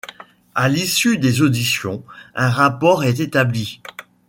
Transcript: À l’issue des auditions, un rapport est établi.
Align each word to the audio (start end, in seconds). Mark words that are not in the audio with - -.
À 0.55 0.67
l’issue 0.67 1.19
des 1.19 1.43
auditions, 1.43 2.03
un 2.33 2.49
rapport 2.49 3.03
est 3.03 3.19
établi. 3.19 3.81